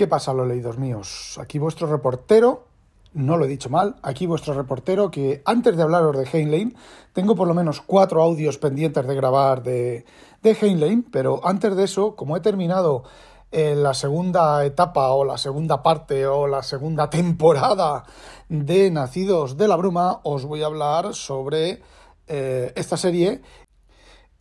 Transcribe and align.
¿Qué 0.00 0.06
pasa, 0.06 0.32
los 0.32 0.48
leídos 0.48 0.78
míos? 0.78 1.38
Aquí 1.38 1.58
vuestro 1.58 1.86
reportero, 1.86 2.64
no 3.12 3.36
lo 3.36 3.44
he 3.44 3.48
dicho 3.48 3.68
mal, 3.68 3.96
aquí 4.00 4.26
vuestro 4.26 4.54
reportero 4.54 5.10
que 5.10 5.42
antes 5.44 5.76
de 5.76 5.82
hablaros 5.82 6.16
de 6.16 6.24
Heinlein, 6.24 6.74
tengo 7.12 7.36
por 7.36 7.46
lo 7.46 7.52
menos 7.52 7.82
cuatro 7.82 8.22
audios 8.22 8.56
pendientes 8.56 9.06
de 9.06 9.14
grabar 9.14 9.62
de, 9.62 10.06
Heinlein, 10.42 11.02
pero 11.02 11.42
antes 11.44 11.76
de 11.76 11.84
eso, 11.84 12.16
como 12.16 12.34
he 12.34 12.40
terminado 12.40 13.02
en 13.50 13.82
la 13.82 13.92
segunda 13.92 14.64
etapa 14.64 15.10
o 15.10 15.22
la 15.22 15.36
segunda 15.36 15.82
parte 15.82 16.26
o 16.26 16.46
la 16.46 16.62
segunda 16.62 17.10
temporada 17.10 18.04
de 18.48 18.90
Nacidos 18.90 19.58
de 19.58 19.68
la 19.68 19.76
Bruma, 19.76 20.20
os 20.22 20.46
voy 20.46 20.62
a 20.62 20.66
hablar 20.66 21.12
sobre 21.12 21.82
eh, 22.26 22.72
esta 22.74 22.96
serie 22.96 23.42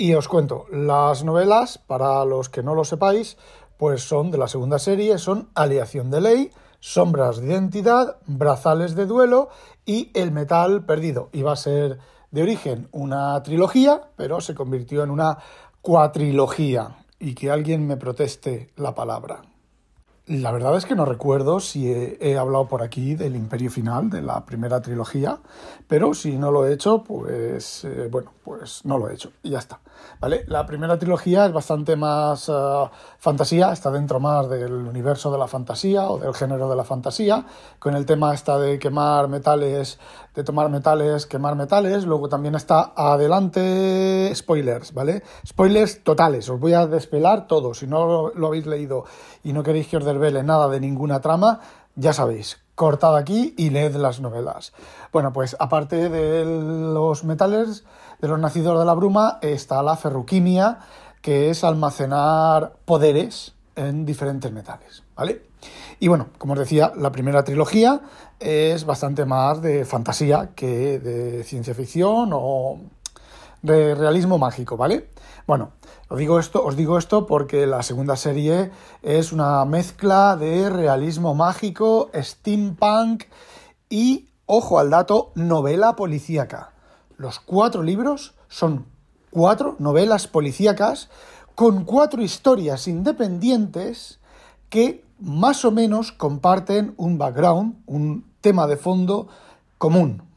y 0.01 0.13
os 0.13 0.29
cuento, 0.29 0.65
las 0.71 1.25
novelas, 1.25 1.77
para 1.77 2.23
los 2.23 2.47
que 2.47 2.63
no 2.63 2.73
lo 2.73 2.85
sepáis, 2.85 3.35
pues 3.79 4.03
son 4.03 4.29
de 4.29 4.37
la 4.37 4.49
segunda 4.49 4.77
serie, 4.77 5.17
son 5.17 5.47
Aleación 5.55 6.11
de 6.11 6.19
Ley, 6.19 6.51
Sombras 6.81 7.39
de 7.39 7.47
Identidad, 7.47 8.17
Brazales 8.27 8.93
de 8.93 9.05
Duelo 9.05 9.47
y 9.85 10.11
El 10.13 10.33
Metal 10.33 10.83
Perdido. 10.83 11.29
Iba 11.31 11.53
a 11.53 11.55
ser 11.55 11.97
de 12.29 12.43
origen 12.43 12.89
una 12.91 13.41
trilogía, 13.41 14.01
pero 14.17 14.41
se 14.41 14.53
convirtió 14.53 15.01
en 15.01 15.11
una 15.11 15.37
cuatrilogía. 15.81 17.05
Y 17.19 17.35
que 17.35 17.51
alguien 17.51 17.87
me 17.87 17.95
proteste 17.95 18.69
la 18.75 18.93
palabra. 18.93 19.43
La 20.29 20.51
verdad 20.51 20.77
es 20.77 20.85
que 20.85 20.93
no 20.93 21.05
recuerdo 21.05 21.59
si 21.59 21.91
he, 21.91 22.37
hablado 22.37 22.67
por 22.67 22.83
aquí 22.83 23.15
del 23.15 23.35
Imperio 23.35 23.71
Final, 23.71 24.11
de 24.11 24.21
la 24.21 24.45
primera 24.45 24.79
trilogía, 24.79 25.39
pero 25.87 26.13
si 26.13 26.37
no 26.37 26.51
lo 26.51 26.67
he 26.67 26.73
hecho, 26.73 27.01
pues 27.01 27.83
eh, 27.83 28.07
bueno, 28.11 28.31
pues 28.43 28.85
no 28.85 28.99
lo 28.99 29.09
he 29.09 29.15
hecho 29.15 29.31
y 29.41 29.49
ya 29.49 29.57
está. 29.57 29.79
¿Vale? 30.19 30.43
La 30.47 30.67
primera 30.67 30.99
trilogía 30.99 31.47
es 31.47 31.51
bastante 31.51 31.95
más 31.95 32.47
eh, 32.47 32.89
fantasía, 33.17 33.71
está 33.71 33.89
dentro 33.89 34.19
más 34.19 34.47
del 34.49 34.71
universo 34.71 35.31
de 35.31 35.39
la 35.39 35.47
fantasía 35.47 36.07
o 36.07 36.19
del 36.19 36.35
género 36.35 36.69
de 36.69 36.75
la 36.75 36.83
fantasía, 36.83 37.45
con 37.79 37.95
el 37.95 38.05
tema 38.05 38.31
está 38.33 38.59
de 38.59 38.77
quemar 38.77 39.29
metales, 39.29 39.97
de 40.35 40.43
tomar 40.43 40.69
metales, 40.69 41.25
quemar 41.25 41.55
metales, 41.55 42.05
luego 42.05 42.29
también 42.29 42.55
está 42.55 42.93
adelante 42.95 44.31
spoilers, 44.35 44.93
¿vale? 44.93 45.23
Spoilers 45.45 46.03
totales, 46.03 46.49
os 46.49 46.59
voy 46.59 46.73
a 46.73 46.87
despelar 46.87 47.47
todo, 47.47 47.73
si 47.73 47.87
no 47.87 48.31
lo, 48.33 48.47
habéis 48.47 48.65
leído 48.65 49.05
y 49.43 49.53
no 49.53 49.63
queréis 49.63 49.87
que 49.87 49.97
os 49.97 50.05
nada 50.43 50.67
de 50.67 50.79
ninguna 50.79 51.21
trama, 51.21 51.61
ya 51.95 52.13
sabéis, 52.13 52.59
cortad 52.75 53.15
aquí 53.17 53.53
y 53.57 53.71
leed 53.71 53.95
las 53.95 54.21
novelas. 54.21 54.73
Bueno, 55.11 55.33
pues 55.33 55.55
aparte 55.59 56.09
de 56.09 56.45
los 56.45 57.23
metales, 57.23 57.83
de 58.21 58.27
los 58.27 58.39
nacidos 58.39 58.79
de 58.79 58.85
la 58.85 58.93
bruma, 58.93 59.39
está 59.41 59.81
la 59.83 59.95
ferroquimia, 59.95 60.79
que 61.21 61.49
es 61.49 61.63
almacenar 61.63 62.73
poderes 62.85 63.53
en 63.75 64.05
diferentes 64.05 64.51
metales, 64.51 65.03
¿vale? 65.15 65.47
Y 65.99 66.07
bueno, 66.07 66.27
como 66.37 66.53
os 66.53 66.59
decía, 66.59 66.93
la 66.95 67.11
primera 67.11 67.43
trilogía 67.43 68.01
es 68.39 68.85
bastante 68.85 69.25
más 69.25 69.61
de 69.61 69.83
fantasía 69.83 70.51
que 70.55 70.99
de 70.99 71.43
ciencia 71.43 71.73
ficción 71.73 72.29
o 72.33 72.79
de 73.61 73.95
realismo 73.95 74.37
mágico, 74.37 74.77
¿vale? 74.77 75.09
Bueno, 75.47 75.71
os 76.07 76.17
digo 76.17 76.39
esto, 76.39 76.63
os 76.63 76.75
digo 76.75 76.97
esto 76.97 77.25
porque 77.25 77.65
la 77.65 77.83
segunda 77.83 78.15
serie 78.15 78.71
es 79.01 79.31
una 79.31 79.65
mezcla 79.65 80.35
de 80.35 80.69
realismo 80.69 81.35
mágico, 81.35 82.09
steampunk 82.13 83.23
y, 83.89 84.29
ojo 84.45 84.79
al 84.79 84.89
dato, 84.89 85.31
novela 85.35 85.95
policíaca. 85.95 86.73
Los 87.17 87.39
cuatro 87.39 87.83
libros 87.83 88.35
son 88.47 88.85
cuatro 89.31 89.75
novelas 89.79 90.27
policíacas 90.27 91.09
con 91.55 91.83
cuatro 91.83 92.21
historias 92.21 92.87
independientes 92.87 94.19
que 94.69 95.03
más 95.19 95.65
o 95.65 95.71
menos 95.71 96.11
comparten 96.11 96.93
un 96.95 97.17
background, 97.17 97.81
un 97.85 98.25
tema 98.41 98.67
de 98.67 98.77
fondo 98.77 99.27
común. 99.77 100.28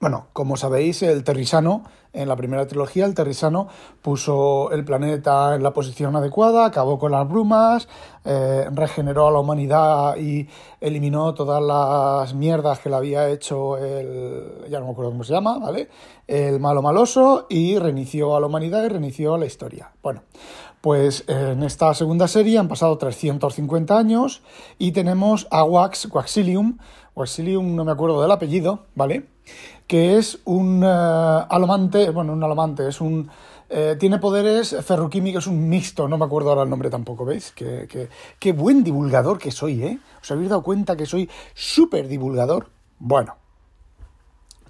Bueno, 0.00 0.28
como 0.32 0.56
sabéis, 0.56 1.02
el 1.02 1.24
Terrisano, 1.24 1.82
en 2.14 2.26
la 2.26 2.34
primera 2.34 2.66
trilogía, 2.66 3.04
el 3.04 3.14
Terrisano 3.14 3.68
puso 4.00 4.70
el 4.72 4.82
planeta 4.82 5.54
en 5.54 5.62
la 5.62 5.74
posición 5.74 6.16
adecuada, 6.16 6.64
acabó 6.64 6.98
con 6.98 7.12
las 7.12 7.28
brumas, 7.28 7.86
eh, 8.24 8.66
regeneró 8.72 9.28
a 9.28 9.30
la 9.30 9.40
humanidad 9.40 10.16
y 10.16 10.48
eliminó 10.80 11.34
todas 11.34 11.62
las 11.62 12.34
mierdas 12.34 12.78
que 12.78 12.88
le 12.88 12.96
había 12.96 13.28
hecho 13.28 13.76
el. 13.76 14.64
ya 14.70 14.80
no 14.80 14.86
me 14.86 14.92
acuerdo 14.92 15.10
cómo 15.10 15.22
se 15.22 15.34
llama, 15.34 15.58
¿vale? 15.58 15.90
El 16.26 16.60
malo 16.60 16.80
maloso 16.80 17.46
y 17.50 17.78
reinició 17.78 18.34
a 18.36 18.40
la 18.40 18.46
humanidad 18.46 18.82
y 18.84 18.88
reinició 18.88 19.36
la 19.36 19.44
historia. 19.44 19.92
Bueno, 20.02 20.22
pues 20.80 21.24
en 21.28 21.62
esta 21.62 21.92
segunda 21.92 22.26
serie 22.26 22.58
han 22.58 22.68
pasado 22.68 22.96
350 22.96 23.98
años 23.98 24.40
y 24.78 24.92
tenemos 24.92 25.46
a 25.50 25.62
Wax, 25.62 26.08
Waxilium, 26.10 26.78
Waxilium 27.14 27.76
no 27.76 27.84
me 27.84 27.92
acuerdo 27.92 28.22
del 28.22 28.30
apellido, 28.30 28.86
¿vale? 28.94 29.26
Que 29.90 30.18
es 30.18 30.38
un 30.44 30.84
uh, 30.84 31.46
alomante, 31.48 32.10
bueno, 32.10 32.32
un 32.32 32.44
alomante, 32.44 32.86
es 32.86 33.00
un... 33.00 33.28
Eh, 33.68 33.96
tiene 33.98 34.20
poderes 34.20 34.76
ferroquímicos, 34.84 35.48
un 35.48 35.68
mixto, 35.68 36.06
no 36.06 36.16
me 36.16 36.26
acuerdo 36.26 36.50
ahora 36.50 36.62
el 36.62 36.70
nombre 36.70 36.90
tampoco, 36.90 37.24
¿veis? 37.24 37.52
Qué, 37.52 38.52
buen 38.52 38.84
divulgador 38.84 39.36
que 39.40 39.50
soy, 39.50 39.82
¿eh? 39.82 39.98
¿Os 40.22 40.30
habéis 40.30 40.48
dado 40.48 40.62
cuenta 40.62 40.94
que 40.94 41.06
soy 41.06 41.28
súper 41.54 42.06
divulgador? 42.06 42.68
Bueno, 43.00 43.34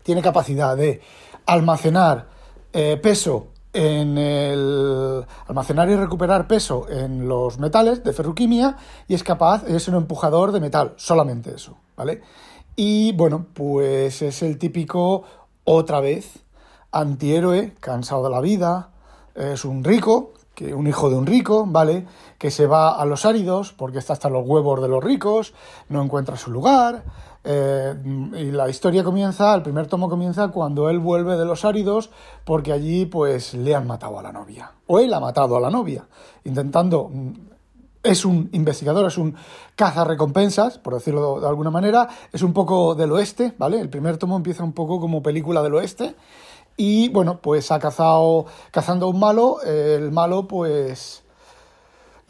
tiene 0.03 0.23
capacidad 0.23 0.75
de 0.75 1.03
almacenar 1.45 2.29
eh, 2.73 2.97
peso 2.97 3.49
en 3.75 4.17
el 4.17 5.23
almacenar 5.49 5.91
y 5.91 5.97
recuperar 5.97 6.47
peso 6.47 6.89
en 6.89 7.29
los 7.29 7.59
metales 7.59 8.03
de 8.03 8.15
ferroquimia 8.15 8.75
y 9.07 9.13
es 9.13 9.23
capaz, 9.23 9.65
es 9.69 9.87
un 9.87 9.97
empujador 9.97 10.51
de 10.51 10.61
metal, 10.61 10.95
solamente 10.97 11.57
eso, 11.57 11.77
¿vale? 11.95 12.23
Y 12.77 13.13
bueno, 13.13 13.47
pues 13.55 14.23
es 14.23 14.43
el 14.43 14.59
típico, 14.59 15.25
otra 15.65 16.01
vez, 16.01 16.45
antihéroe, 16.93 17.75
cansado 17.81 18.25
de 18.25 18.31
la 18.31 18.41
vida, 18.41 18.91
es 19.35 19.65
un 19.65 19.85
rico, 19.85 20.33
que 20.55 20.75
un 20.75 20.87
hijo 20.87 21.11
de 21.11 21.17
un 21.17 21.27
rico, 21.27 21.67
¿vale? 21.67 22.07
Que 22.39 22.51
se 22.51 22.67
va 22.67 22.91
a 22.91 23.05
los 23.05 23.25
áridos 23.25 23.73
porque 23.73 23.99
está 23.99 24.13
hasta 24.13 24.29
los 24.29 24.47
huevos 24.47 24.81
de 24.83 24.89
los 24.89 25.03
ricos, 25.03 25.55
no 25.89 26.03
encuentra 26.03 26.37
su 26.37 26.51
lugar, 26.51 27.05
eh, 27.43 27.95
y 28.37 28.51
la 28.51 28.69
historia 28.69 29.03
comienza, 29.03 29.55
el 29.55 29.63
primer 29.63 29.87
tomo 29.87 30.11
comienza 30.11 30.49
cuando 30.49 30.91
él 30.91 30.99
vuelve 30.99 31.37
de 31.37 31.47
los 31.47 31.65
áridos 31.65 32.11
porque 32.45 32.73
allí 32.73 33.07
pues 33.07 33.55
le 33.55 33.75
han 33.75 33.87
matado 33.87 34.19
a 34.19 34.23
la 34.23 34.33
novia. 34.33 34.73
O 34.87 34.99
él 34.99 35.13
ha 35.15 35.21
matado 35.21 35.57
a 35.57 35.61
la 35.61 35.71
novia, 35.71 36.07
intentando... 36.45 37.11
Es 38.03 38.25
un 38.25 38.49
investigador, 38.53 39.07
es 39.07 39.19
un 39.19 39.37
recompensas 39.77 40.79
por 40.79 40.95
decirlo 40.95 41.41
de 41.41 41.49
alguna 41.49 41.71
manera. 41.71 42.09
Es 42.33 42.43
un 42.43 42.53
poco 42.53 42.95
del 42.95 43.13
oeste, 43.13 43.55
¿vale? 43.59 43.81
El 43.81 43.91
primer 43.91 44.17
tomo 44.17 44.37
empieza 44.37 44.65
un 44.65 44.73
poco 44.73 45.01
como 45.01 45.23
película 45.23 45.63
del 45.63 45.75
oeste. 45.75 46.15
Y 46.77 47.09
bueno, 47.11 47.41
pues 47.41 47.71
ha 47.71 47.79
cazado, 47.79 48.47
cazando 48.71 49.07
a 49.07 49.11
un 49.11 49.19
malo. 49.19 49.61
El 49.63 50.13
malo, 50.13 50.49
pues 50.49 51.23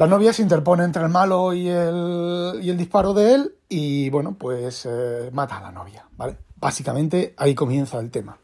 la 0.00 0.06
novia 0.06 0.32
se 0.32 0.40
interpone 0.40 0.82
entre 0.82 1.02
el 1.02 1.10
malo 1.10 1.52
y 1.52 1.68
el, 1.68 2.58
y 2.62 2.70
el 2.70 2.78
disparo 2.78 3.12
de 3.12 3.34
él 3.34 3.54
y 3.68 4.08
bueno, 4.08 4.34
pues 4.34 4.86
eh, 4.86 5.30
mata 5.30 5.58
a 5.58 5.60
la 5.60 5.72
novia, 5.72 6.08
¿vale? 6.16 6.38
Básicamente 6.56 7.34
ahí 7.36 7.54
comienza 7.54 7.98
el 8.00 8.10
tema. 8.10 8.39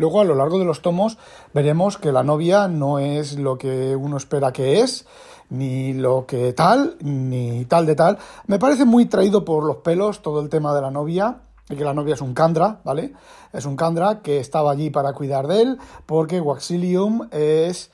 Luego 0.00 0.22
a 0.22 0.24
lo 0.24 0.34
largo 0.34 0.58
de 0.58 0.64
los 0.64 0.80
tomos 0.80 1.18
veremos 1.52 1.98
que 1.98 2.10
la 2.10 2.22
novia 2.22 2.68
no 2.68 2.98
es 2.98 3.38
lo 3.38 3.58
que 3.58 3.94
uno 3.94 4.16
espera 4.16 4.50
que 4.50 4.80
es, 4.80 5.04
ni 5.50 5.92
lo 5.92 6.24
que 6.24 6.54
tal, 6.54 6.96
ni 7.02 7.66
tal 7.66 7.84
de 7.84 7.96
tal. 7.96 8.16
Me 8.46 8.58
parece 8.58 8.86
muy 8.86 9.04
traído 9.04 9.44
por 9.44 9.62
los 9.62 9.76
pelos 9.76 10.22
todo 10.22 10.40
el 10.40 10.48
tema 10.48 10.74
de 10.74 10.80
la 10.80 10.90
novia, 10.90 11.40
y 11.68 11.76
que 11.76 11.84
la 11.84 11.92
novia 11.92 12.14
es 12.14 12.22
un 12.22 12.32
Kandra, 12.32 12.80
¿vale? 12.82 13.12
Es 13.52 13.66
un 13.66 13.76
Kandra 13.76 14.22
que 14.22 14.40
estaba 14.40 14.72
allí 14.72 14.88
para 14.88 15.12
cuidar 15.12 15.46
de 15.46 15.60
él, 15.60 15.78
porque 16.06 16.40
Waxilium 16.40 17.28
es 17.30 17.90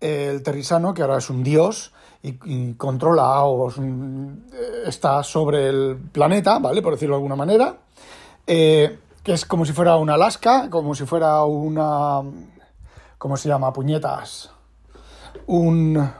el 0.00 0.42
terrisano, 0.42 0.94
que 0.94 1.02
ahora 1.02 1.18
es 1.18 1.28
un 1.28 1.44
dios, 1.44 1.92
y, 2.22 2.72
controla 2.72 3.44
o 3.44 3.70
está 4.86 5.22
sobre 5.22 5.68
el 5.68 5.98
planeta, 6.10 6.58
¿vale? 6.58 6.80
Por 6.80 6.94
decirlo 6.94 7.16
de 7.16 7.18
alguna 7.18 7.36
manera. 7.36 7.76
Eh, 8.46 8.98
que 9.22 9.32
es 9.32 9.44
como 9.44 9.64
si 9.64 9.72
fuera 9.72 9.96
una 9.96 10.14
Alaska, 10.14 10.68
como 10.70 10.94
si 10.94 11.04
fuera 11.04 11.44
una... 11.44 12.22
¿Cómo 13.18 13.36
se 13.36 13.48
llama? 13.48 13.72
Puñetas. 13.72 14.50
Un, 15.46 16.10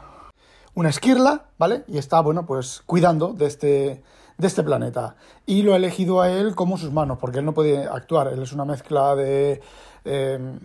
una 0.75 0.89
esquirla, 0.89 1.47
¿vale? 1.59 1.85
Y 1.89 1.99
está, 1.99 2.21
bueno, 2.21 2.45
pues 2.45 2.83
cuidando 2.85 3.33
de 3.33 3.47
este, 3.47 4.03
de 4.37 4.47
este 4.47 4.63
planeta. 4.63 5.17
Y 5.47 5.63
lo 5.63 5.73
ha 5.73 5.77
elegido 5.77 6.21
a 6.21 6.31
él 6.31 6.55
como 6.55 6.77
sus 6.77 6.93
manos, 6.93 7.19
porque 7.19 7.39
él 7.39 7.47
no 7.47 7.55
puede 7.55 7.87
actuar. 7.87 8.29
Él 8.29 8.43
es 8.43 8.53
una 8.53 8.65
mezcla 8.65 9.15
de... 9.17 9.61
Eh, 10.05 10.59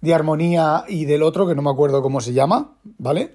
de 0.00 0.14
armonía 0.14 0.84
y 0.86 1.04
del 1.04 1.22
otro, 1.22 1.46
que 1.46 1.54
no 1.54 1.62
me 1.62 1.70
acuerdo 1.70 2.02
cómo 2.02 2.20
se 2.20 2.32
llama, 2.32 2.74
¿vale? 2.98 3.34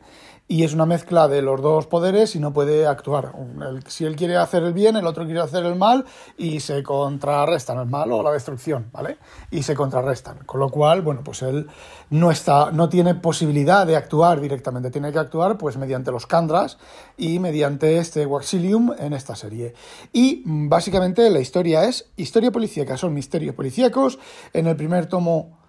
Y 0.51 0.65
es 0.65 0.73
una 0.73 0.85
mezcla 0.85 1.29
de 1.29 1.41
los 1.41 1.61
dos 1.61 1.87
poderes 1.87 2.35
y 2.35 2.39
no 2.41 2.51
puede 2.51 2.85
actuar. 2.85 3.31
si 3.87 4.03
él 4.03 4.17
quiere 4.17 4.35
hacer 4.35 4.63
el 4.63 4.73
bien, 4.73 4.97
el 4.97 5.07
otro 5.07 5.23
quiere 5.23 5.39
hacer 5.39 5.63
el 5.63 5.75
mal 5.75 6.03
y 6.37 6.59
se 6.59 6.83
contrarrestan 6.83 7.79
el 7.79 7.85
mal 7.85 8.11
o 8.11 8.21
la 8.21 8.31
destrucción, 8.31 8.89
¿vale? 8.91 9.17
Y 9.49 9.63
se 9.63 9.75
contrarrestan. 9.75 10.39
Con 10.39 10.59
lo 10.59 10.67
cual, 10.67 11.03
bueno, 11.03 11.21
pues 11.23 11.41
él 11.43 11.67
no 12.09 12.31
está, 12.31 12.69
no 12.73 12.89
tiene 12.89 13.15
posibilidad 13.15 13.87
de 13.87 13.95
actuar 13.95 14.41
directamente, 14.41 14.91
tiene 14.91 15.13
que 15.13 15.19
actuar 15.19 15.57
pues 15.57 15.77
mediante 15.77 16.11
los 16.11 16.27
Kandras 16.27 16.77
y 17.15 17.39
mediante 17.39 17.97
este 17.97 18.25
Waxilium 18.25 18.93
en 18.99 19.13
esta 19.13 19.37
serie. 19.37 19.73
Y 20.11 20.43
mm, 20.43 20.67
básicamente 20.67 21.29
la 21.29 21.39
historia 21.39 21.85
es 21.85 22.11
historia 22.17 22.51
policíaca, 22.51 22.97
son 22.97 23.13
misterios 23.13 23.55
policíacos. 23.55 24.19
En 24.51 24.67
el 24.67 24.75
primer 24.75 25.05
tomo 25.05 25.61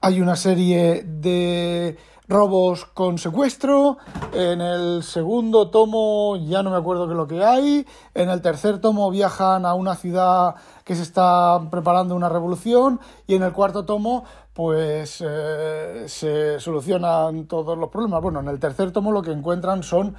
hay 0.00 0.20
una 0.20 0.36
serie 0.36 1.02
de 1.04 1.96
robos 2.32 2.86
con 2.86 3.18
secuestro. 3.18 3.98
En 4.32 4.60
el 4.60 5.02
segundo 5.02 5.70
tomo 5.70 6.36
ya 6.36 6.62
no 6.62 6.70
me 6.70 6.76
acuerdo 6.76 7.06
qué 7.06 7.12
es 7.12 7.16
lo 7.16 7.28
que 7.28 7.44
hay. 7.44 7.86
En 8.14 8.30
el 8.30 8.40
tercer 8.40 8.80
tomo 8.80 9.10
viajan 9.10 9.66
a 9.66 9.74
una 9.74 9.94
ciudad 9.94 10.54
que 10.84 10.96
se 10.96 11.02
está 11.02 11.60
preparando 11.70 12.16
una 12.16 12.30
revolución. 12.30 13.00
Y 13.26 13.34
en 13.34 13.42
el 13.42 13.52
cuarto 13.52 13.84
tomo 13.84 14.24
pues 14.54 15.22
eh, 15.26 16.04
se 16.08 16.58
solucionan 16.58 17.46
todos 17.46 17.76
los 17.78 17.90
problemas. 17.90 18.22
Bueno, 18.22 18.40
en 18.40 18.48
el 18.48 18.58
tercer 18.58 18.92
tomo 18.92 19.12
lo 19.12 19.22
que 19.22 19.30
encuentran 19.30 19.82
son 19.82 20.16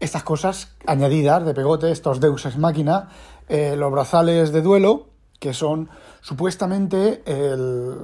estas 0.00 0.22
cosas 0.22 0.74
añadidas 0.86 1.44
de 1.44 1.52
pegote, 1.52 1.90
estos 1.90 2.20
deuses 2.20 2.56
máquina, 2.56 3.10
eh, 3.48 3.76
los 3.76 3.92
brazales 3.92 4.50
de 4.50 4.62
duelo, 4.62 5.08
que 5.38 5.52
son 5.52 5.90
supuestamente 6.22 7.22
el 7.26 7.96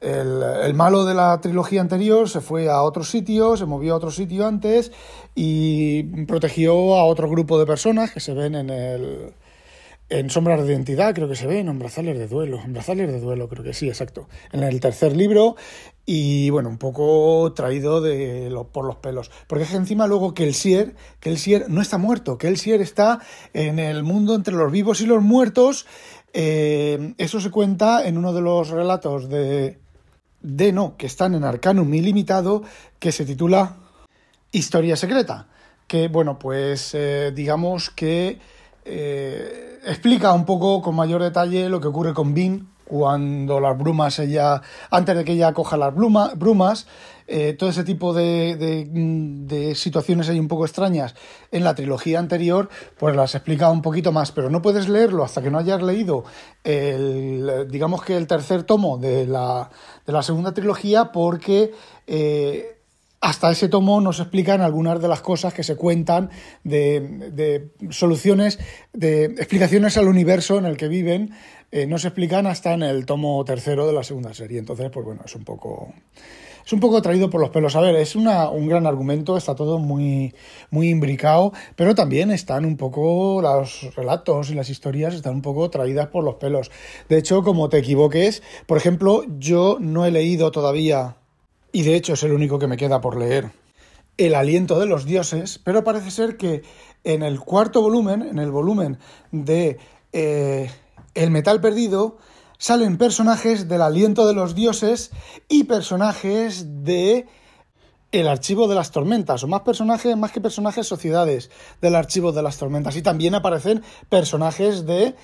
el, 0.00 0.74
malo 0.74 1.04
de 1.04 1.14
la 1.14 1.40
trilogía 1.40 1.80
anterior 1.80 2.28
se 2.28 2.40
fue 2.40 2.68
a 2.68 2.82
otro 2.82 3.04
sitio, 3.04 3.56
se 3.56 3.66
movió 3.66 3.94
a 3.94 3.96
otro 3.96 4.10
sitio 4.10 4.46
antes 4.46 4.92
y 5.34 6.24
protegió 6.24 6.96
a 6.96 7.04
otro 7.04 7.28
grupo 7.28 7.58
de 7.58 7.66
personas 7.66 8.10
que 8.10 8.20
se 8.20 8.32
ven 8.32 8.54
en 8.54 8.70
el, 8.70 9.34
en 10.10 10.28
Sombras 10.28 10.64
de 10.64 10.72
Identidad, 10.72 11.14
creo 11.14 11.28
que 11.28 11.36
se 11.36 11.46
ven, 11.46 11.68
en 11.68 11.78
Brazales 11.78 12.18
de 12.18 12.26
Duelo, 12.26 12.60
en 12.64 12.72
Brazales 12.72 13.12
de 13.12 13.20
Duelo, 13.20 13.48
creo 13.48 13.62
que 13.62 13.72
sí, 13.72 13.88
exacto, 13.88 14.28
en 14.52 14.62
el 14.62 14.80
tercer 14.80 15.16
libro, 15.16 15.56
y 16.04 16.50
bueno, 16.50 16.68
un 16.68 16.78
poco 16.78 17.52
traído 17.54 18.00
de 18.00 18.52
por 18.72 18.86
los 18.86 18.96
pelos, 18.96 19.30
porque 19.46 19.64
es 19.64 19.70
que 19.70 19.76
encima 19.76 20.08
luego 20.08 20.34
que 20.34 20.44
el 20.44 20.54
Sier, 20.54 20.94
no 21.68 21.80
está 21.80 21.96
muerto, 21.96 22.38
que 22.38 22.48
el 22.48 22.56
Sier 22.56 22.80
está 22.80 23.20
en 23.52 23.78
el 23.78 24.02
mundo 24.02 24.34
entre 24.34 24.54
los 24.54 24.72
vivos 24.72 25.00
y 25.00 25.06
los 25.06 25.22
muertos, 25.22 25.86
eh, 26.32 27.14
eso 27.18 27.40
se 27.40 27.50
cuenta 27.50 28.06
en 28.06 28.18
uno 28.18 28.32
de 28.32 28.40
los 28.40 28.70
relatos 28.70 29.28
de, 29.28 29.78
de 30.42 30.72
no, 30.72 30.96
que 30.96 31.06
están 31.06 31.34
en 31.34 31.44
Arcanum 31.44 31.92
Ilimitado, 31.92 32.62
que 32.98 33.12
se 33.12 33.24
titula 33.24 33.76
Historia 34.52 34.96
Secreta, 34.96 35.48
que 35.86 36.08
bueno, 36.08 36.38
pues 36.38 36.94
eh, 36.94 37.32
digamos 37.34 37.90
que 37.90 38.38
eh, 38.84 39.80
explica 39.84 40.32
un 40.32 40.44
poco 40.44 40.82
con 40.82 40.94
mayor 40.94 41.22
detalle 41.22 41.68
lo 41.68 41.80
que 41.80 41.88
ocurre 41.88 42.14
con 42.14 42.34
Bean 42.34 42.68
cuando 42.90 43.60
las 43.60 43.78
brumas 43.78 44.18
ella, 44.18 44.62
antes 44.90 45.16
de 45.16 45.24
que 45.24 45.34
ella 45.34 45.52
coja 45.52 45.76
las 45.76 45.94
brumas, 45.94 46.88
eh, 47.28 47.52
todo 47.52 47.70
ese 47.70 47.84
tipo 47.84 48.12
de, 48.12 48.56
de, 48.56 49.74
situaciones 49.76 50.28
ahí 50.28 50.40
un 50.40 50.48
poco 50.48 50.64
extrañas 50.64 51.14
en 51.52 51.62
la 51.62 51.76
trilogía 51.76 52.18
anterior, 52.18 52.68
pues 52.98 53.14
las 53.14 53.36
explica 53.36 53.70
un 53.70 53.80
poquito 53.80 54.10
más, 54.10 54.32
pero 54.32 54.50
no 54.50 54.60
puedes 54.60 54.88
leerlo 54.88 55.22
hasta 55.22 55.40
que 55.40 55.52
no 55.52 55.58
hayas 55.58 55.80
leído 55.82 56.24
el, 56.64 57.68
digamos 57.70 58.02
que 58.02 58.16
el 58.16 58.26
tercer 58.26 58.64
tomo 58.64 58.98
de 58.98 59.24
la, 59.28 59.70
de 60.04 60.12
la 60.12 60.24
segunda 60.24 60.52
trilogía, 60.52 61.12
porque 61.12 61.72
eh, 62.08 62.80
hasta 63.20 63.52
ese 63.52 63.68
tomo 63.68 64.00
nos 64.00 64.18
explican 64.18 64.62
algunas 64.62 65.00
de 65.00 65.06
las 65.06 65.20
cosas 65.20 65.54
que 65.54 65.62
se 65.62 65.76
cuentan 65.76 66.30
de, 66.64 67.30
de 67.30 67.70
soluciones, 67.90 68.58
de 68.92 69.26
explicaciones 69.26 69.96
al 69.96 70.08
universo 70.08 70.58
en 70.58 70.64
el 70.64 70.76
que 70.76 70.88
viven 70.88 71.32
eh, 71.72 71.86
no 71.86 71.98
se 71.98 72.08
explican 72.08 72.46
hasta 72.46 72.74
en 72.74 72.82
el 72.82 73.06
tomo 73.06 73.44
tercero 73.44 73.86
de 73.86 73.92
la 73.92 74.02
segunda 74.02 74.34
serie. 74.34 74.58
Entonces, 74.58 74.90
pues 74.90 75.04
bueno, 75.06 75.22
es 75.24 75.34
un 75.34 75.44
poco. 75.44 75.92
Es 76.64 76.72
un 76.74 76.80
poco 76.80 77.00
traído 77.00 77.30
por 77.30 77.40
los 77.40 77.50
pelos. 77.50 77.74
A 77.74 77.80
ver, 77.80 77.96
es 77.96 78.14
un 78.14 78.26
gran 78.68 78.86
argumento, 78.86 79.36
está 79.36 79.54
todo 79.54 79.78
muy, 79.78 80.34
muy 80.70 80.90
imbricado, 80.90 81.52
pero 81.74 81.94
también 81.94 82.30
están 82.30 82.64
un 82.64 82.76
poco 82.76 83.40
los 83.42 83.94
relatos 83.96 84.50
y 84.50 84.54
las 84.54 84.68
historias 84.68 85.14
están 85.14 85.36
un 85.36 85.42
poco 85.42 85.70
traídas 85.70 86.08
por 86.08 86.22
los 86.22 86.34
pelos. 86.34 86.70
De 87.08 87.18
hecho, 87.18 87.42
como 87.42 87.70
te 87.70 87.78
equivoques, 87.78 88.42
por 88.66 88.76
ejemplo, 88.76 89.24
yo 89.38 89.78
no 89.80 90.04
he 90.04 90.10
leído 90.10 90.50
todavía, 90.50 91.16
y 91.72 91.82
de 91.82 91.96
hecho 91.96 92.12
es 92.12 92.22
el 92.22 92.32
único 92.32 92.58
que 92.58 92.66
me 92.66 92.76
queda 92.76 93.00
por 93.00 93.16
leer, 93.16 93.50
El 94.16 94.34
aliento 94.34 94.78
de 94.78 94.86
los 94.86 95.06
dioses, 95.06 95.58
pero 95.64 95.82
parece 95.82 96.10
ser 96.10 96.36
que 96.36 96.62
en 97.04 97.22
el 97.22 97.40
cuarto 97.40 97.80
volumen, 97.80 98.22
en 98.22 98.38
el 98.38 98.50
volumen 98.50 98.98
de 99.32 99.78
eh, 100.12 100.70
el 101.14 101.30
metal 101.30 101.60
perdido 101.60 102.18
salen 102.58 102.98
personajes 102.98 103.68
del 103.68 103.82
aliento 103.82 104.26
de 104.26 104.34
los 104.34 104.54
dioses 104.54 105.10
y 105.48 105.64
personajes 105.64 106.84
de 106.84 107.26
el 108.12 108.28
archivo 108.28 108.68
de 108.68 108.74
las 108.74 108.90
tormentas, 108.90 109.44
o 109.44 109.48
más 109.48 109.60
personajes, 109.60 110.16
más 110.16 110.32
que 110.32 110.40
personajes, 110.40 110.86
sociedades 110.86 111.50
del 111.80 111.94
archivo 111.94 112.32
de 112.32 112.42
las 112.42 112.58
tormentas. 112.58 112.96
Y 112.96 113.02
también 113.02 113.34
aparecen 113.34 113.82
personajes 114.08 114.84
de 114.84 115.14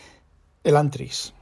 el 0.63 0.77
Antris. 0.77 1.35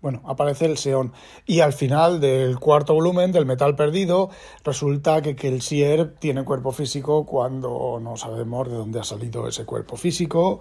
Bueno, 0.00 0.22
aparece 0.24 0.64
el 0.64 0.78
Seón. 0.78 1.12
Y 1.44 1.60
al 1.60 1.74
final 1.74 2.20
del 2.20 2.58
cuarto 2.58 2.94
volumen 2.94 3.32
del 3.32 3.44
Metal 3.44 3.76
Perdido, 3.76 4.30
resulta 4.64 5.20
que, 5.20 5.36
el 5.46 5.60
Sier 5.60 6.14
tiene 6.18 6.42
cuerpo 6.44 6.72
físico 6.72 7.26
cuando 7.26 7.98
no 8.00 8.16
sabemos 8.16 8.68
de 8.68 8.76
dónde 8.76 9.00
ha 9.00 9.04
salido 9.04 9.46
ese 9.46 9.66
cuerpo 9.66 9.96
físico. 9.96 10.58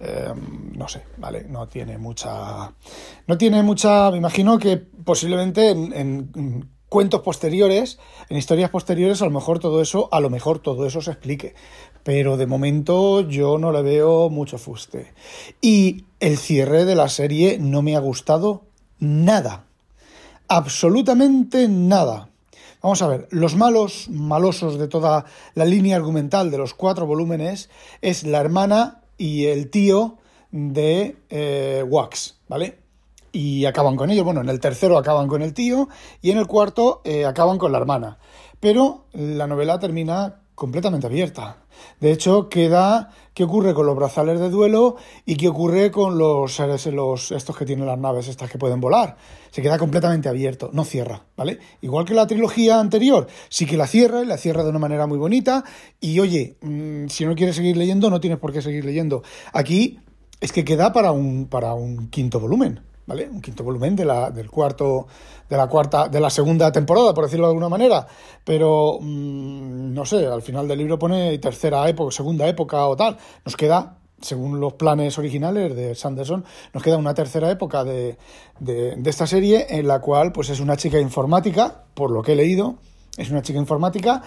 Em, 0.00 0.72
no 0.72 0.88
sé, 0.88 1.04
¿vale? 1.18 1.44
No 1.44 1.68
tiene 1.68 1.98
mucha. 1.98 2.72
No 3.26 3.36
tiene 3.36 3.62
mucha. 3.62 4.10
Me 4.10 4.16
imagino 4.16 4.58
que 4.58 4.78
posiblemente 4.78 5.70
en, 5.70 6.70
cuentos 6.88 7.20
posteriores, 7.20 7.98
en 8.30 8.38
historias 8.38 8.70
posteriores, 8.70 9.20
a 9.20 9.26
lo 9.26 9.32
mejor 9.32 9.58
todo 9.58 9.82
eso, 9.82 10.08
a 10.12 10.20
lo 10.20 10.30
mejor 10.30 10.60
todo 10.60 10.86
eso 10.86 11.02
se 11.02 11.10
explique. 11.10 11.54
Pero 12.04 12.38
de 12.38 12.46
momento 12.46 13.20
yo 13.20 13.58
no 13.58 13.70
le 13.70 13.82
veo 13.82 14.30
mucho 14.30 14.56
fuste. 14.56 15.12
Y 15.60 16.06
el 16.20 16.38
cierre 16.38 16.86
de 16.86 16.94
la 16.94 17.10
serie 17.10 17.58
no 17.58 17.82
me 17.82 17.94
ha 17.94 18.00
gustado 18.00 18.68
nada. 19.00 19.64
Absolutamente 20.48 21.68
nada. 21.68 22.28
Vamos 22.82 23.02
a 23.02 23.08
ver, 23.08 23.28
los 23.30 23.56
malos, 23.56 24.08
malosos 24.08 24.78
de 24.78 24.86
toda 24.86 25.24
la 25.54 25.64
línea 25.64 25.96
argumental 25.96 26.50
de 26.50 26.58
los 26.58 26.74
cuatro 26.74 27.06
volúmenes 27.06 27.70
es 28.02 28.22
la 28.22 28.38
hermana 28.38 29.00
y 29.16 29.46
el 29.46 29.68
tío 29.68 30.16
de 30.52 31.16
eh, 31.28 31.84
Wax, 31.86 32.36
¿vale? 32.48 32.78
Y 33.32 33.64
acaban 33.64 33.96
con 33.96 34.10
ellos. 34.10 34.24
Bueno, 34.24 34.40
en 34.40 34.48
el 34.48 34.60
tercero 34.60 34.96
acaban 34.96 35.26
con 35.26 35.42
el 35.42 35.54
tío 35.54 35.88
y 36.22 36.30
en 36.30 36.38
el 36.38 36.46
cuarto 36.46 37.02
eh, 37.04 37.26
acaban 37.26 37.58
con 37.58 37.72
la 37.72 37.78
hermana. 37.78 38.18
Pero 38.60 39.04
la 39.12 39.46
novela 39.46 39.78
termina 39.78 40.36
completamente 40.58 41.06
abierta. 41.06 41.58
De 42.00 42.10
hecho, 42.10 42.48
queda 42.48 43.10
qué 43.32 43.44
ocurre 43.44 43.74
con 43.74 43.86
los 43.86 43.94
brazales 43.94 44.40
de 44.40 44.50
duelo 44.50 44.96
y 45.24 45.36
qué 45.36 45.46
ocurre 45.46 45.92
con 45.92 46.18
los 46.18 46.58
los, 46.86 47.30
estos 47.30 47.56
que 47.56 47.64
tienen 47.64 47.86
las 47.86 47.96
naves, 47.96 48.26
estas 48.26 48.50
que 48.50 48.58
pueden 48.58 48.80
volar. 48.80 49.16
Se 49.52 49.62
queda 49.62 49.78
completamente 49.78 50.28
abierto, 50.28 50.70
no 50.72 50.84
cierra, 50.84 51.22
¿vale? 51.36 51.60
Igual 51.80 52.04
que 52.04 52.14
la 52.14 52.26
trilogía 52.26 52.80
anterior, 52.80 53.28
sí 53.48 53.66
que 53.66 53.76
la 53.76 53.86
cierra 53.86 54.20
y 54.22 54.26
la 54.26 54.36
cierra 54.36 54.64
de 54.64 54.70
una 54.70 54.80
manera 54.80 55.06
muy 55.06 55.16
bonita. 55.16 55.62
Y 56.00 56.18
oye, 56.18 56.56
mm, 56.60 57.06
si 57.06 57.24
no 57.24 57.36
quieres 57.36 57.54
seguir 57.54 57.76
leyendo, 57.76 58.10
no 58.10 58.18
tienes 58.18 58.40
por 58.40 58.52
qué 58.52 58.60
seguir 58.60 58.84
leyendo. 58.84 59.22
Aquí 59.52 60.00
es 60.40 60.50
que 60.50 60.64
queda 60.64 60.92
para 60.92 61.12
un, 61.12 61.46
para 61.46 61.72
un 61.74 62.08
quinto 62.08 62.40
volumen. 62.40 62.80
Un 63.08 63.40
quinto 63.40 63.64
volumen 63.64 63.96
de 63.96 64.04
la, 64.04 64.30
del 64.30 64.50
cuarto, 64.50 65.06
de 65.48 65.56
la 65.56 65.66
cuarta, 65.66 66.08
de 66.08 66.20
la 66.20 66.28
segunda 66.28 66.70
temporada, 66.70 67.14
por 67.14 67.24
decirlo 67.24 67.46
de 67.46 67.52
alguna 67.52 67.68
manera. 67.68 68.06
Pero 68.44 68.98
mm, 69.00 69.94
no 69.94 70.04
sé, 70.04 70.26
al 70.26 70.42
final 70.42 70.68
del 70.68 70.78
libro 70.78 70.98
pone 70.98 71.38
tercera 71.38 71.88
época, 71.88 72.10
segunda 72.12 72.46
época 72.46 72.86
o 72.86 72.96
tal. 72.96 73.16
Nos 73.44 73.56
queda, 73.56 73.98
según 74.20 74.60
los 74.60 74.74
planes 74.74 75.18
originales 75.18 75.74
de 75.74 75.94
Sanderson, 75.94 76.44
nos 76.74 76.82
queda 76.82 76.98
una 76.98 77.14
tercera 77.14 77.50
época 77.50 77.82
de, 77.84 78.18
de, 78.60 78.96
de 78.96 79.10
esta 79.10 79.26
serie 79.26 79.66
en 79.70 79.88
la 79.88 80.00
cual 80.00 80.32
pues 80.32 80.50
es 80.50 80.60
una 80.60 80.76
chica 80.76 81.00
informática, 81.00 81.84
por 81.94 82.10
lo 82.10 82.22
que 82.22 82.32
he 82.32 82.36
leído, 82.36 82.76
es 83.16 83.30
una 83.30 83.42
chica 83.42 83.58
informática 83.58 84.22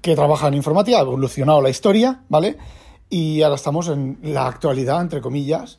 que 0.00 0.14
trabaja 0.14 0.48
en 0.48 0.54
informática, 0.54 0.98
ha 0.98 1.00
evolucionado 1.00 1.62
la 1.62 1.70
historia, 1.70 2.20
¿vale? 2.28 2.58
Y 3.08 3.42
ahora 3.42 3.56
estamos 3.56 3.88
en 3.88 4.18
la 4.22 4.46
actualidad, 4.46 5.00
entre 5.00 5.20
comillas, 5.20 5.78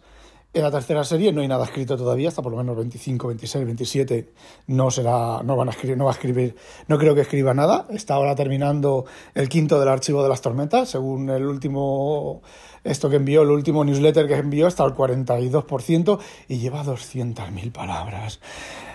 en 0.55 0.61
la 0.63 0.71
tercera 0.71 1.03
serie 1.03 1.33
no 1.33 1.41
hay 1.41 1.49
nada 1.49 1.65
escrito 1.65 1.97
todavía, 1.97 2.29
hasta 2.29 2.41
por 2.41 2.53
lo 2.53 2.57
menos 2.57 2.77
25, 2.77 3.27
26, 3.27 3.65
27 3.65 4.29
no 4.67 4.89
será, 4.89 5.43
no 5.43 5.57
van 5.57 5.67
a 5.67 5.71
escribir, 5.71 5.97
no 5.97 6.05
va 6.05 6.11
a 6.11 6.13
escribir, 6.13 6.55
no 6.87 6.97
creo 6.97 7.13
que 7.13 7.21
escriba 7.21 7.53
nada. 7.53 7.85
Está 7.89 8.13
ahora 8.13 8.35
terminando 8.35 9.05
el 9.33 9.49
quinto 9.49 9.81
del 9.81 9.89
archivo 9.89 10.23
de 10.23 10.29
las 10.29 10.39
tormentas, 10.39 10.89
según 10.89 11.29
el 11.29 11.45
último, 11.45 12.41
esto 12.85 13.09
que 13.09 13.17
envió, 13.17 13.41
el 13.41 13.49
último 13.49 13.83
newsletter 13.83 14.27
que 14.27 14.35
envió, 14.35 14.67
está 14.67 14.85
al 14.85 14.95
42% 14.95 16.19
y 16.47 16.59
lleva 16.59 16.85
200.000 16.85 17.71
palabras. 17.73 18.39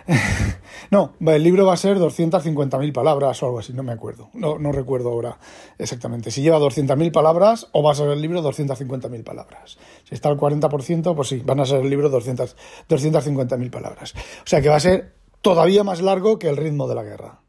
no, 0.90 1.12
el 1.26 1.42
libro 1.42 1.66
va 1.66 1.74
a 1.74 1.76
ser 1.76 1.98
250.000 1.98 2.92
palabras 2.92 3.42
o 3.42 3.46
algo 3.46 3.58
así, 3.58 3.72
no 3.72 3.82
me 3.82 3.92
acuerdo. 3.92 4.30
No, 4.34 4.58
no 4.58 4.72
recuerdo 4.72 5.10
ahora 5.10 5.38
exactamente. 5.78 6.30
Si 6.30 6.42
lleva 6.42 6.58
200.000 6.58 7.12
palabras 7.12 7.68
o 7.72 7.82
va 7.82 7.92
a 7.92 7.94
ser 7.94 8.08
el 8.08 8.20
libro 8.20 8.42
250.000 8.42 9.24
palabras. 9.24 9.78
Si 10.04 10.14
está 10.14 10.28
al 10.28 10.36
40%, 10.36 11.14
pues 11.14 11.28
sí, 11.28 11.42
van 11.44 11.60
a 11.60 11.66
ser 11.66 11.80
el 11.80 11.90
libro 11.90 12.08
200, 12.08 12.56
250.000 12.88 13.70
palabras. 13.70 14.14
O 14.14 14.46
sea 14.46 14.60
que 14.60 14.68
va 14.68 14.76
a 14.76 14.80
ser 14.80 15.14
todavía 15.40 15.84
más 15.84 16.00
largo 16.00 16.38
que 16.38 16.48
el 16.48 16.56
ritmo 16.56 16.88
de 16.88 16.94
la 16.94 17.02
guerra. 17.02 17.40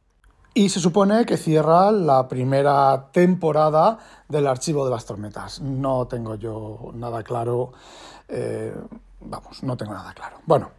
Y 0.53 0.67
se 0.67 0.81
supone 0.81 1.25
que 1.25 1.37
cierra 1.37 1.91
la 1.91 2.27
primera 2.27 3.09
temporada 3.13 3.97
del 4.27 4.47
Archivo 4.47 4.83
de 4.83 4.91
las 4.91 5.05
Tormentas. 5.05 5.61
No 5.61 6.07
tengo 6.07 6.35
yo 6.35 6.91
nada 6.93 7.23
claro. 7.23 7.71
Eh, 8.27 8.75
vamos, 9.21 9.63
no 9.63 9.77
tengo 9.77 9.93
nada 9.93 10.13
claro. 10.13 10.39
Bueno, 10.45 10.71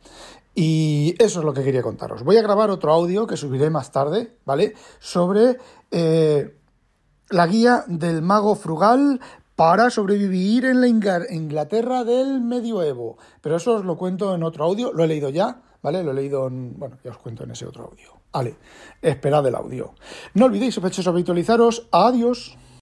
y 0.55 1.15
eso 1.19 1.41
es 1.41 1.45
lo 1.45 1.55
que 1.55 1.63
quería 1.63 1.83
contaros. 1.83 2.23
Voy 2.23 2.37
a 2.37 2.43
grabar 2.43 2.71
otro 2.71 2.93
audio 2.93 3.27
que 3.27 3.37
subiré 3.37 3.71
más 3.71 3.91
tarde, 3.91 4.37
¿vale? 4.45 4.75
Sobre 4.99 5.59
eh, 5.91 6.57
la 7.31 7.47
guía 7.47 7.85
del 7.87 8.23
mago 8.23 8.55
frugal 8.55 9.21
para 9.57 9.91
sobrevivir 9.91 10.65
en 10.65 10.81
la 10.81 10.89
Inglaterra 10.89 12.05
del 12.05 12.41
medioevo. 12.41 13.19
Pero 13.41 13.57
eso 13.57 13.77
os 13.77 13.85
lo 13.85 13.97
cuento 13.97 14.35
en 14.35 14.43
otro 14.43 14.65
audio, 14.65 14.93
lo 14.93 15.05
he 15.05 15.09
leído 15.09 15.31
ya, 15.31 15.63
¿vale? 15.83 16.03
Lo 16.03 16.11
he 16.11 16.15
leído 16.15 16.47
en... 16.49 16.79
Bueno, 16.79 16.99
ya 17.03 17.11
os 17.11 17.19
cuento 17.19 17.45
en 17.45 17.53
ese 17.53 17.67
otro 17.67 17.85
audio. 17.85 18.23
Vale, 18.33 18.57
esperad 19.03 19.47
el 19.47 19.55
audio. 19.55 19.95
No 20.35 20.47
olvidéis, 20.47 20.75
sospechosos, 20.75 21.09
habitualizaros. 21.09 21.89
Adiós. 21.93 22.57